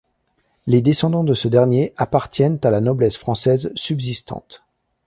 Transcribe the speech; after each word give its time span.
Les 0.65 0.81
descendants 0.81 1.23
de 1.23 1.35
ce 1.35 1.47
dernier 1.47 1.93
appartiennent 1.95 2.57
à 2.63 2.71
la 2.71 2.81
noblesse 2.81 3.17
française 3.17 3.71
subsistante. 3.75 4.63